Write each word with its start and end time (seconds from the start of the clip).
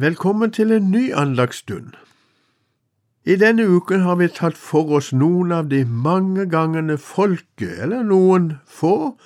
Velkommen 0.00 0.50
til 0.50 0.72
en 0.72 0.90
ny 0.90 1.12
anlagsstund. 1.14 1.86
I 3.24 3.34
denne 3.36 3.64
uken 3.66 4.00
har 4.00 4.14
vi 4.14 4.28
tatt 4.28 4.54
for 4.54 4.92
oss 4.94 5.08
noen 5.12 5.50
av 5.52 5.72
de 5.72 5.80
mange 5.84 6.44
gangene 6.46 6.94
folket, 7.02 7.80
eller 7.82 8.06
noen 8.06 8.46
få, 8.62 9.18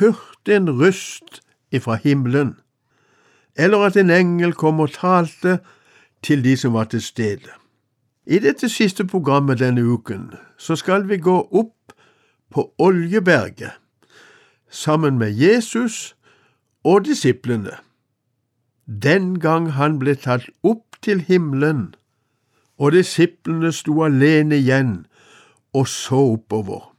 hørte 0.00 0.56
en 0.56 0.66
røst 0.80 1.38
ifra 1.70 1.94
himmelen, 2.02 2.56
eller 3.54 3.86
at 3.86 3.96
en 3.96 4.10
engel 4.10 4.58
kom 4.58 4.82
og 4.82 4.90
talte 4.98 5.60
til 6.22 6.42
de 6.42 6.56
som 6.56 6.74
var 6.74 6.90
til 6.90 7.02
stede. 7.02 7.54
I 8.26 8.42
dette 8.42 8.66
siste 8.68 9.06
programmet 9.06 9.62
denne 9.62 9.86
uken 9.86 10.32
så 10.58 10.74
skal 10.74 11.06
vi 11.06 11.22
gå 11.22 11.40
opp 11.52 11.94
på 12.50 12.72
Oljeberget 12.78 13.78
sammen 14.68 15.18
med 15.18 15.30
Jesus 15.30 16.16
og 16.82 17.04
disiplene 17.06 17.78
den 18.88 19.40
gang 19.40 19.72
han 19.76 19.98
ble 20.00 20.14
tatt 20.16 20.48
opp 20.64 20.96
til 21.04 21.20
himmelen, 21.20 21.94
og 22.78 22.94
disiplene 22.94 23.72
sto 23.74 24.00
alene 24.06 24.56
igjen 24.56 24.94
og 25.76 25.88
så 25.88 26.20
oppover, 26.38 26.94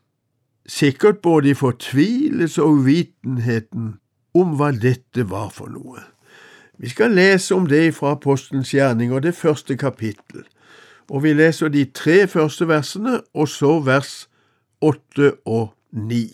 sikkert 0.70 1.24
både 1.26 1.50
i 1.50 1.58
fortvilelse 1.58 2.62
og 2.64 2.84
uvitenheten 2.84 3.98
om 4.38 4.56
hva 4.60 4.70
dette 4.72 5.26
var 5.30 5.50
for 5.56 5.72
noe. 5.74 6.04
Vi 6.80 6.92
skal 6.94 7.12
lese 7.18 7.56
om 7.56 7.66
det 7.68 7.96
fra 7.98 8.14
Apostelens 8.16 8.72
gjerning 8.72 9.12
og 9.12 9.24
det 9.26 9.34
første 9.36 9.76
kapittel, 9.78 10.46
og 11.10 11.24
vi 11.24 11.34
leser 11.34 11.74
de 11.74 11.86
tre 11.86 12.28
første 12.28 12.68
versene, 12.70 13.20
og 13.34 13.50
så 13.50 13.80
vers 13.82 14.30
åtte 14.82 15.34
og 15.46 15.74
ni. 15.92 16.30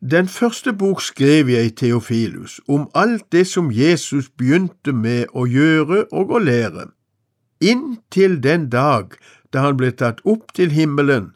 Den 0.00 0.28
første 0.28 0.72
bok 0.72 1.00
skrev 1.02 1.48
jeg 1.48 1.66
i 1.66 1.70
Theofilus 1.70 2.60
om 2.68 2.90
alt 2.94 3.32
det 3.32 3.46
som 3.46 3.70
Jesus 3.72 4.28
begynte 4.28 4.92
med 4.92 5.32
å 5.32 5.46
gjøre 5.48 6.04
og 6.12 6.34
å 6.36 6.38
lære, 6.38 6.90
inntil 7.64 8.36
den 8.42 8.68
dag 8.68 9.16
da 9.52 9.64
han 9.64 9.78
ble 9.80 9.90
tatt 9.96 10.20
opp 10.28 10.52
til 10.52 10.74
himmelen, 10.76 11.32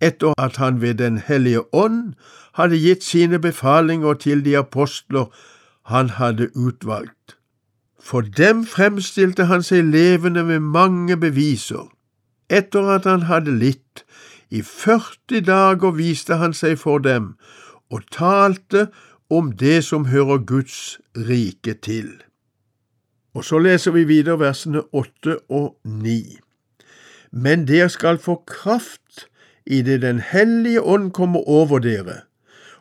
etter 0.00 0.32
at 0.38 0.56
han 0.56 0.80
ved 0.80 0.94
Den 0.94 1.18
hellige 1.18 1.66
ånd 1.74 2.14
hadde 2.56 2.80
gitt 2.80 3.04
sine 3.04 3.38
befalinger 3.38 4.14
til 4.14 4.44
de 4.44 4.56
apostler 4.56 5.28
han 5.92 6.08
hadde 6.16 6.48
utvalgt. 6.56 7.36
For 8.00 8.20
dem 8.20 8.64
fremstilte 8.64 9.44
han 9.52 9.62
seg 9.62 9.84
levende 9.84 10.44
med 10.44 10.60
mange 10.64 11.16
beviser. 11.16 11.90
Etter 12.48 12.88
at 12.88 13.04
han 13.04 13.28
hadde 13.28 13.52
litt, 13.52 14.04
i 14.50 14.62
40 14.62 15.44
dager 15.44 15.92
viste 15.92 16.38
han 16.40 16.54
seg 16.56 16.78
for 16.80 17.04
dem, 17.04 17.34
og 17.90 18.02
talte 18.12 18.88
om 19.30 19.52
det 19.52 19.84
som 19.84 20.04
hører 20.04 20.38
Guds 20.38 21.00
rike 21.16 21.74
til. 21.74 22.10
Og 23.34 23.44
så 23.44 23.58
leser 23.58 23.94
vi 23.94 24.04
videre 24.08 24.40
versene 24.40 24.82
åtte 24.92 25.38
og 25.48 25.76
ni. 25.84 26.38
Men 27.30 27.66
dere 27.68 27.88
skal 27.92 28.18
få 28.18 28.42
kraft 28.46 29.28
idet 29.66 30.02
Den 30.02 30.20
hellige 30.20 30.82
ånd 30.82 31.12
kommer 31.12 31.48
over 31.48 31.78
dere, 31.78 32.22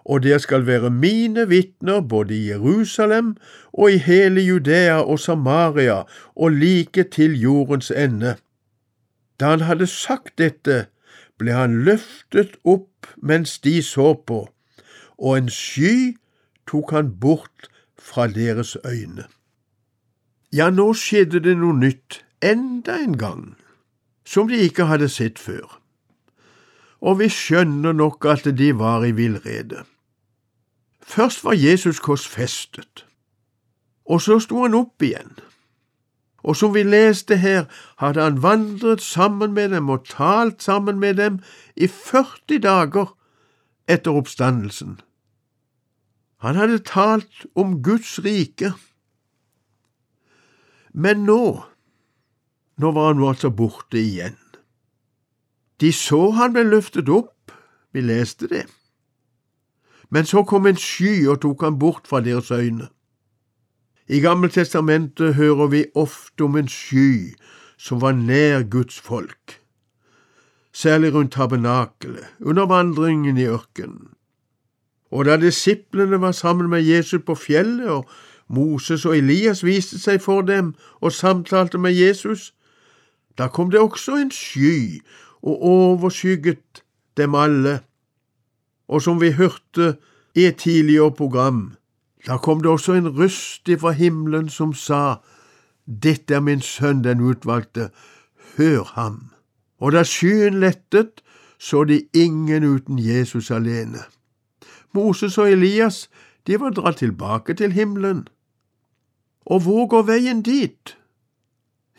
og 0.05 0.23
dere 0.23 0.39
skal 0.39 0.67
være 0.67 0.89
mine 0.89 1.47
vitner 1.47 2.01
både 2.01 2.35
i 2.35 2.47
Jerusalem 2.47 3.35
og 3.73 3.91
i 3.91 3.97
hele 3.97 4.41
Judea 4.41 5.01
og 5.01 5.19
Samaria 5.19 6.03
og 6.35 6.51
like 6.51 7.03
til 7.03 7.41
jordens 7.41 7.91
ende. 7.91 8.35
Da 9.39 9.45
han 9.45 9.61
hadde 9.61 9.87
sagt 9.87 10.37
dette, 10.37 10.85
ble 11.37 11.51
han 11.53 11.83
løftet 11.83 12.55
opp 12.63 13.11
mens 13.17 13.59
de 13.59 13.81
så 13.83 14.13
på, 14.13 14.47
og 15.17 15.37
en 15.37 15.49
sky 15.49 16.17
tok 16.67 16.91
han 16.91 17.11
bort 17.19 17.69
fra 17.99 18.27
deres 18.27 18.77
øyne. 18.85 19.25
Ja, 20.53 20.69
nå 20.69 20.93
skjedde 20.93 21.41
det 21.43 21.57
noe 21.59 21.75
nytt 21.75 22.21
enda 22.43 22.95
en 23.03 23.17
gang, 23.17 23.43
som 24.25 24.47
de 24.47 24.61
ikke 24.63 24.87
hadde 24.87 25.09
sett 25.09 25.39
før, 25.39 25.79
og 27.01 27.19
vi 27.19 27.29
skjønner 27.29 27.93
nok 27.93 28.25
at 28.25 28.47
de 28.57 28.71
var 28.77 29.03
i 29.03 29.11
villrede. 29.11 29.83
Først 31.01 31.43
var 31.43 31.53
Jesus 31.53 31.99
korsfestet, 31.99 33.05
og 34.05 34.21
så 34.21 34.39
sto 34.39 34.63
han 34.63 34.75
opp 34.75 35.03
igjen. 35.03 35.35
Og 36.47 36.55
som 36.55 36.71
vi 36.75 36.83
leste 36.83 37.37
her, 37.37 37.65
hadde 37.99 38.23
han 38.23 38.41
vandret 38.43 39.01
sammen 39.01 39.53
med 39.53 39.73
dem 39.75 39.89
og 39.89 40.05
talt 40.07 40.63
sammen 40.63 40.99
med 40.99 41.17
dem 41.19 41.39
i 41.75 41.87
40 41.87 42.59
dager 42.63 43.16
etter 43.87 44.11
oppstandelsen. 44.11 44.99
Han 46.43 46.55
hadde 46.55 46.79
talt 46.85 47.45
om 47.55 47.79
Guds 47.83 48.19
rike. 48.23 48.73
Men 50.93 51.25
nå, 51.25 51.63
nå 52.77 52.91
var 52.91 53.13
han 53.13 53.23
altså 53.23 53.49
borte 53.49 53.99
igjen. 53.99 54.37
De 55.81 55.91
så 55.93 56.31
han 56.33 56.53
ble 56.53 56.65
løftet 56.65 57.09
opp, 57.09 57.53
vi 57.93 58.01
leste 58.01 58.49
det. 58.49 58.65
Men 60.09 60.25
så 60.25 60.43
kom 60.47 60.65
en 60.65 60.79
sky 60.79 61.27
og 61.27 61.41
tok 61.43 61.65
han 61.65 61.79
bort 61.79 62.07
fra 62.07 62.21
deres 62.23 62.51
øyne. 62.51 62.89
I 64.07 64.21
Gammeltestamentet 64.23 65.35
hører 65.35 65.67
vi 65.67 65.85
ofte 65.95 66.45
om 66.47 66.55
en 66.55 66.69
sky 66.71 67.35
som 67.77 68.01
var 68.01 68.15
nær 68.15 68.63
Guds 68.63 68.99
folk, 69.03 69.59
særlig 70.77 71.13
rundt 71.13 71.33
tabernakelet, 71.33 72.25
under 72.39 72.65
vandringen 72.65 73.37
i 73.37 73.45
ørkenen. 73.45 74.07
Og 75.11 75.25
da 75.25 75.37
disiplene 75.37 76.21
var 76.21 76.31
sammen 76.31 76.69
med 76.69 76.81
Jesus 76.81 77.21
på 77.25 77.35
fjellet, 77.35 77.89
og 77.89 78.09
Moses 78.47 79.05
og 79.05 79.17
Elias 79.17 79.63
viste 79.65 79.99
seg 79.99 80.21
for 80.21 80.41
dem 80.41 80.75
og 81.01 81.11
samtalte 81.11 81.77
med 81.77 81.95
Jesus, 81.97 82.53
da 83.37 83.47
kom 83.47 83.71
det 83.71 83.79
også 83.79 84.15
en 84.15 84.31
sky 84.31 85.01
og 85.41 85.63
overskygget 85.63 86.83
dem 87.17 87.35
alle. 87.35 87.79
Og 88.87 89.01
som 89.01 89.21
vi 89.21 89.31
hørte 89.31 89.95
i 90.35 90.45
et 90.45 90.57
tidligere 90.57 91.11
program, 91.11 91.73
da 92.27 92.37
kom 92.37 92.61
det 92.61 92.71
også 92.71 92.93
en 92.93 93.09
røst 93.17 93.69
fra 93.79 93.91
himmelen 93.91 94.49
som 94.49 94.73
sa, 94.73 95.15
Dette 96.03 96.35
er 96.35 96.43
min 96.43 96.61
sønn 96.61 97.03
den 97.03 97.21
utvalgte, 97.23 97.89
hør 98.57 98.83
ham. 98.93 99.36
Og 99.79 99.91
da 99.93 100.03
skyen 100.03 100.59
lettet, 100.59 101.21
så 101.59 101.83
de 101.83 102.01
ingen 102.13 102.63
uten 102.63 102.99
Jesus 102.99 103.51
alene. 103.51 104.05
Moses 104.93 105.37
og 105.37 105.51
Elias, 105.51 106.09
de 106.47 106.59
var 106.59 106.69
dratt 106.69 106.97
tilbake 106.97 107.53
til 107.53 107.71
himmelen. 107.71 108.27
Og 109.45 109.59
hvor 109.59 109.87
går 109.87 110.01
veien 110.01 110.41
dit? 110.41 110.97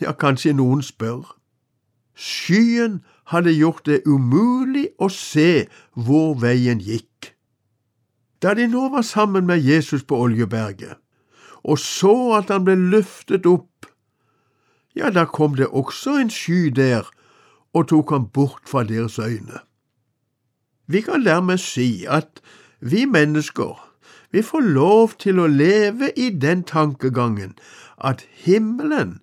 Ja, 0.00 0.12
kanskje 0.12 0.52
noen 0.52 0.82
spør. 0.82 1.36
Skyen 2.14 3.00
hadde 3.30 3.54
gjort 3.54 3.86
det 3.86 4.02
umulig 4.06 4.88
å 4.98 5.08
se 5.12 5.66
hvor 5.94 6.34
veien 6.42 6.80
gikk. 6.82 7.34
Da 8.42 8.54
de 8.54 8.68
nå 8.70 8.88
var 8.94 9.02
sammen 9.02 9.46
med 9.46 9.62
Jesus 9.62 10.04
på 10.06 10.18
Oljeberget, 10.18 10.98
og 11.62 11.78
så 11.78 12.14
at 12.38 12.50
han 12.54 12.64
ble 12.66 12.76
løftet 12.78 13.46
opp, 13.46 13.86
ja, 14.94 15.10
da 15.10 15.26
kom 15.26 15.56
det 15.58 15.66
også 15.66 16.16
en 16.18 16.30
sky 16.30 16.68
der 16.74 17.06
og 17.74 17.88
tok 17.88 18.10
ham 18.10 18.28
bort 18.28 18.62
fra 18.66 18.84
deres 18.84 19.18
øyne. 19.18 19.58
Vi 20.86 21.00
kan 21.00 21.24
dermed 21.24 21.58
si 21.58 22.04
at 22.08 22.40
vi 22.80 23.04
mennesker, 23.04 23.88
vi 24.30 24.42
får 24.42 24.60
lov 24.60 25.12
til 25.18 25.38
å 25.38 25.46
leve 25.46 26.10
i 26.16 26.30
den 26.30 26.62
tankegangen 26.64 27.56
at 28.04 28.26
himmelen, 28.30 29.20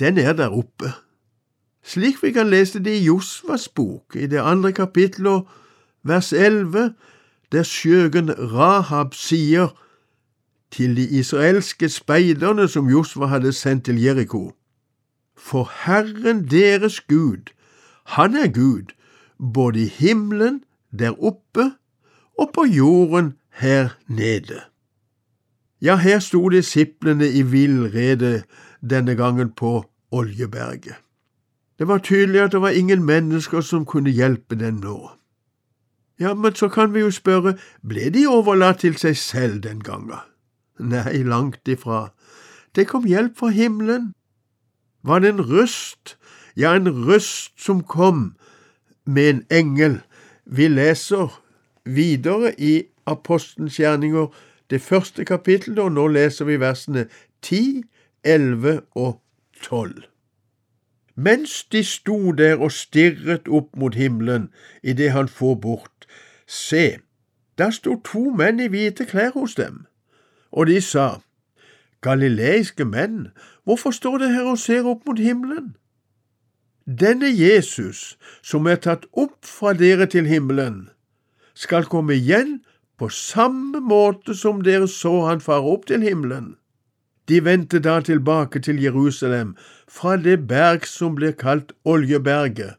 den 0.00 0.18
er 0.18 0.32
der 0.32 0.48
oppe. 0.48 0.92
Slik 1.82 2.22
vi 2.22 2.32
kan 2.32 2.50
lese 2.50 2.82
det 2.82 2.98
i 2.98 3.04
Josvas 3.04 3.68
bok, 3.68 4.16
i 4.16 4.26
det 4.26 4.40
andre 4.42 4.72
kapitlet, 4.72 5.42
vers 6.02 6.32
11, 6.32 6.94
der 7.52 7.62
skjøgen 7.62 8.30
Rahab 8.30 9.14
sier 9.14 9.68
til 10.70 10.96
de 10.96 11.08
israelske 11.18 11.88
speiderne 11.88 12.68
som 12.68 12.90
Josva 12.90 13.26
hadde 13.26 13.52
sendt 13.52 13.84
til 13.84 14.02
Jeriko, 14.02 14.52
For 15.36 15.70
Herren 15.84 16.50
deres 16.50 17.00
Gud, 17.00 17.52
Han 18.04 18.34
er 18.34 18.48
Gud, 18.52 18.94
både 19.52 19.82
i 19.82 19.86
himmelen 19.86 20.62
der 20.98 21.24
oppe 21.24 21.72
og 22.38 22.50
på 22.54 22.64
jorden 22.64 23.34
her 23.52 23.88
nede. 24.06 24.60
Ja, 25.82 25.96
her 25.96 26.18
sto 26.18 26.48
disiplene 26.48 27.28
i 27.28 27.42
villrede 27.42 28.42
denne 28.90 29.14
gangen 29.14 29.52
på 29.52 29.84
Oljeberget. 30.10 30.94
Det 31.78 31.88
var 31.88 31.98
tydelig 31.98 32.40
at 32.40 32.52
det 32.52 32.60
var 32.60 32.68
ingen 32.68 33.04
mennesker 33.04 33.60
som 33.60 33.84
kunne 33.84 34.10
hjelpe 34.10 34.54
dem 34.54 34.74
nå. 34.74 35.10
Ja, 36.20 36.34
men 36.34 36.54
så 36.54 36.68
kan 36.68 36.94
vi 36.94 37.00
jo 37.00 37.10
spørre, 37.10 37.56
ble 37.88 38.10
de 38.10 38.26
overlatt 38.28 38.80
til 38.80 38.96
seg 38.96 39.16
selv 39.16 39.60
den 39.62 39.82
gangen? 39.84 40.16
Nei, 40.78 41.22
langt 41.22 41.68
ifra. 41.68 42.08
Det 42.76 42.86
kom 42.88 43.04
hjelp 43.04 43.36
fra 43.36 43.48
himmelen. 43.52 44.12
Var 45.06 45.18
det 45.18 45.28
en 45.28 45.50
røst, 45.50 46.18
ja, 46.56 46.74
en 46.74 47.06
røst 47.06 47.52
som 47.56 47.82
kom 47.82 48.34
med 49.04 49.30
en 49.30 49.44
engel? 49.50 50.00
Vi 50.44 50.68
leser 50.68 51.42
videre 51.84 52.60
i 52.60 52.82
Apostelens 53.06 53.76
gjerninger, 53.76 54.26
det 54.70 54.82
første 54.82 55.24
kapittelet, 55.24 55.78
og 55.78 55.92
nå 55.92 56.06
leser 56.06 56.44
vi 56.44 56.58
versene 56.60 57.06
10, 57.42 57.82
11 58.24 58.80
og 58.94 59.22
12. 59.62 60.02
Mens 61.16 61.64
de 61.64 61.84
sto 61.84 62.32
der 62.32 62.58
og 62.58 62.72
stirret 62.72 63.48
opp 63.48 63.76
mot 63.76 63.94
himmelen 63.94 64.50
idet 64.82 65.12
han 65.12 65.28
får 65.28 65.54
bort, 65.54 66.06
se, 66.46 66.98
der 67.58 67.70
sto 67.70 68.00
to 68.04 68.30
menn 68.36 68.60
i 68.60 68.66
hvite 68.68 69.06
klær 69.06 69.30
hos 69.38 69.54
dem, 69.54 69.86
og 70.52 70.66
de 70.66 70.80
sa, 70.80 71.20
Galileiske 72.00 72.84
menn, 72.84 73.28
hvorfor 73.64 73.90
står 73.90 74.18
dere 74.18 74.32
her 74.32 74.52
og 74.52 74.58
ser 74.58 74.86
opp 74.86 75.06
mot 75.06 75.18
himmelen? 75.18 75.74
Denne 76.86 77.26
Jesus, 77.26 78.18
som 78.42 78.66
er 78.70 78.78
tatt 78.78 79.08
opp 79.12 79.42
fra 79.42 79.72
dere 79.74 80.06
til 80.06 80.28
himmelen, 80.30 80.88
skal 81.54 81.88
komme 81.90 82.14
igjen 82.14 82.60
på 83.00 83.08
samme 83.10 83.80
måte 83.80 84.36
som 84.38 84.62
dere 84.62 84.86
så 84.88 85.24
han 85.26 85.42
fare 85.42 85.66
opp 85.66 85.88
til 85.90 86.04
himmelen. 86.04 86.54
De 87.28 87.40
vendte 87.44 87.80
da 87.82 87.98
tilbake 88.00 88.60
til 88.62 88.78
Jerusalem 88.82 89.56
fra 89.90 90.14
det 90.16 90.46
berg 90.46 90.86
som 90.86 91.16
blir 91.18 91.34
kalt 91.34 91.72
Oljeberget, 91.84 92.76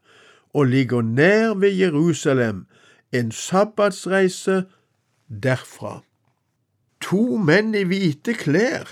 og 0.53 0.71
ligger 0.71 1.01
nær 1.01 1.53
ved 1.53 1.75
Jerusalem, 1.75 2.65
en 3.11 3.31
sabbatsreise 3.31 4.63
derfra. 5.27 6.01
To 7.01 7.37
menn 7.37 7.75
i 7.75 7.83
hvite 7.83 8.33
klær, 8.33 8.87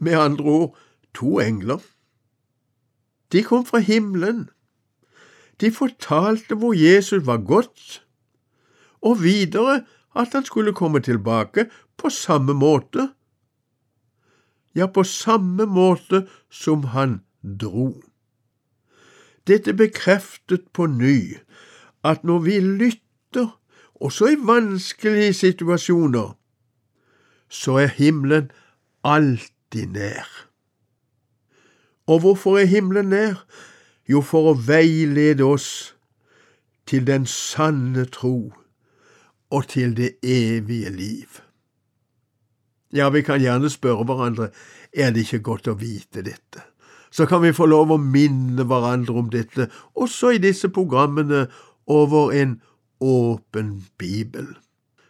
med 0.00 0.18
andre 0.18 0.44
ord 0.44 0.76
to 1.14 1.38
engler. 1.40 1.82
De 3.32 3.42
kom 3.42 3.66
fra 3.66 3.78
himmelen. 3.78 4.48
De 5.60 5.70
fortalte 5.70 6.54
hvor 6.54 6.74
Jesus 6.74 7.26
var 7.26 7.42
gått, 7.46 8.02
og 9.02 9.22
videre 9.22 9.84
at 10.14 10.32
han 10.32 10.44
skulle 10.44 10.74
komme 10.74 11.00
tilbake 11.00 11.68
på 11.96 12.10
samme 12.10 12.54
måte. 12.54 13.08
Ja, 14.74 14.86
på 14.86 15.04
samme 15.04 15.66
måte 15.66 16.26
som 16.50 16.84
han 16.94 17.20
dro. 17.42 18.02
Dette 19.46 19.74
bekreftet 19.76 20.70
på 20.72 20.86
ny 20.86 21.36
at 22.04 22.24
når 22.24 22.38
vi 22.38 22.60
lytter, 22.60 23.60
også 23.94 24.26
i 24.32 24.36
vanskelige 24.46 25.32
situasjoner, 25.32 26.34
så 27.48 27.76
er 27.84 27.86
himmelen 27.86 28.50
alltid 29.04 29.53
nær. 29.82 30.28
Og 32.06 32.20
hvorfor 32.20 32.58
er 32.58 32.70
himmelen 32.70 33.10
nær? 33.10 33.46
Jo, 34.08 34.20
for 34.20 34.52
å 34.52 34.58
veilede 34.60 35.44
oss 35.44 35.94
til 36.86 37.06
den 37.08 37.24
sanne 37.26 38.04
tro 38.12 38.52
og 39.50 39.66
til 39.72 39.96
det 39.96 40.16
evige 40.22 40.90
liv. 40.92 41.40
Ja, 42.94 43.08
vi 43.10 43.24
kan 43.26 43.42
gjerne 43.42 43.70
spørre 43.72 44.04
hverandre 44.06 44.50
er 44.92 45.10
det 45.10 45.24
ikke 45.24 45.42
godt 45.48 45.70
å 45.70 45.78
vite 45.80 46.22
dette. 46.22 46.62
Så 47.10 47.26
kan 47.30 47.42
vi 47.42 47.54
få 47.54 47.66
lov 47.70 47.94
å 47.94 47.98
minne 47.98 48.66
hverandre 48.66 49.14
om 49.18 49.30
dette, 49.30 49.68
også 49.94 50.34
i 50.34 50.42
disse 50.42 50.68
programmene 50.68 51.46
over 51.86 52.32
en 52.34 52.58
åpen 53.00 53.84
bibel. 53.98 54.46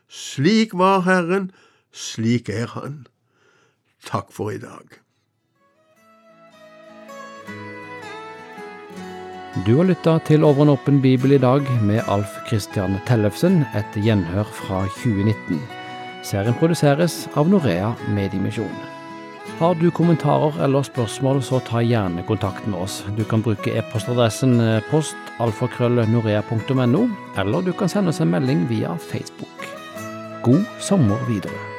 Slik 0.08 0.74
var 0.76 1.04
Herren, 1.08 1.50
slik 1.92 2.48
er 2.48 2.66
Han. 2.76 3.06
Takk 4.04 4.32
for 4.32 4.52
i 4.52 4.58
dag. 4.58 5.00
Du 9.66 9.76
har 9.78 9.84
lytta 9.86 10.18
til 10.26 10.44
Over 10.44 10.62
en 10.64 10.68
åpen 10.72 11.02
bibel 11.02 11.32
i 11.32 11.38
dag 11.38 11.62
med 11.86 12.02
Alf 12.10 12.32
Kristian 12.48 12.96
Tellefsen, 13.06 13.62
et 13.78 13.98
gjenhør 14.02 14.44
fra 14.50 14.86
2019. 14.96 15.60
Serien 16.26 16.54
produseres 16.58 17.28
av 17.38 17.48
Norea 17.52 17.92
Mediemisjon. 18.16 18.74
Har 19.60 19.74
du 19.78 19.90
kommentarer 19.94 20.58
eller 20.64 20.82
spørsmål, 20.82 21.42
så 21.46 21.60
ta 21.62 21.78
gjerne 21.84 22.24
kontakt 22.26 22.66
med 22.66 22.78
oss. 22.82 23.04
Du 23.14 23.24
kan 23.24 23.42
bruke 23.44 23.70
e-postadressen 23.70 24.58
postalfakrøllnorea.no, 24.90 27.08
eller 27.38 27.62
du 27.62 27.72
kan 27.78 27.88
sende 27.88 28.10
oss 28.10 28.20
en 28.24 28.30
melding 28.34 28.68
via 28.72 28.96
Facebook. 28.98 29.58
God 30.42 30.64
sommer 30.80 31.18
videre. 31.30 31.73